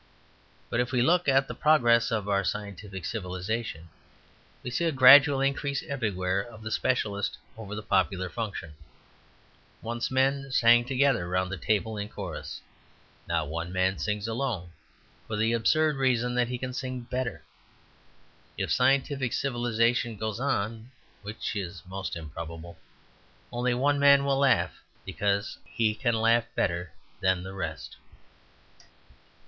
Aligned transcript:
But 0.71 0.79
if 0.79 0.91
we 0.91 1.03
look 1.03 1.27
at 1.27 1.47
the 1.47 1.53
progress 1.53 2.09
of 2.09 2.27
our 2.27 2.43
scientific 2.43 3.05
civilization 3.05 3.89
we 4.63 4.71
see 4.71 4.85
a 4.85 4.91
gradual 4.91 5.41
increase 5.41 5.83
everywhere 5.83 6.41
of 6.41 6.63
the 6.63 6.71
specialist 6.71 7.37
over 7.55 7.75
the 7.75 7.83
popular 7.83 8.27
function. 8.27 8.73
Once 9.79 10.09
men 10.09 10.49
sang 10.51 10.85
together 10.85 11.27
round 11.29 11.53
a 11.53 11.55
table 11.57 11.97
in 11.97 12.09
chorus; 12.09 12.61
now 13.27 13.45
one 13.45 13.71
man 13.71 13.99
sings 13.99 14.27
alone, 14.27 14.71
for 15.27 15.35
the 15.35 15.53
absurd 15.53 15.97
reason 15.97 16.33
that 16.33 16.47
he 16.47 16.57
can 16.57 16.73
sing 16.73 17.01
better. 17.01 17.43
If 18.57 18.71
scientific 18.71 19.33
civilization 19.33 20.17
goes 20.17 20.39
on 20.39 20.89
(which 21.21 21.55
is 21.55 21.83
most 21.85 22.15
improbable) 22.15 22.75
only 23.51 23.75
one 23.75 23.99
man 23.99 24.25
will 24.25 24.39
laugh, 24.39 24.81
because 25.05 25.59
he 25.63 25.93
can 25.93 26.15
laugh 26.15 26.45
better 26.55 26.91
than 27.19 27.43
the 27.43 27.53
rest. 27.53 27.97